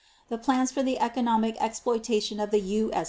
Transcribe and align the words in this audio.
The 0.29 0.37
plans 0.39 0.71
for 0.71 0.81
the 0.81 0.99
economic 0.99 1.57
exploitation 1.61 2.39
of 2.39 2.49
the 2.49 2.59
U. 2.59 2.91